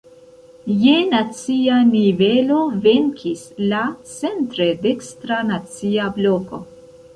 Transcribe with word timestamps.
Je 0.85 0.93
nacia 1.09 1.75
nivelo, 1.89 2.57
venkis 2.87 3.45
la 3.75 3.83
centre 4.15 4.69
dekstra 4.89 5.41
Nacia 5.53 6.11
Bloko. 6.21 6.65